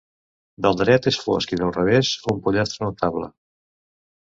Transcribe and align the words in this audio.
Del 0.65 0.79
dret 0.79 1.09
és 1.11 1.19
fosc 1.25 1.53
i 1.53 1.59
del 1.61 1.75
revés 1.77 2.11
un 2.35 2.41
pollastre 2.49 2.85
notable. 2.91 3.31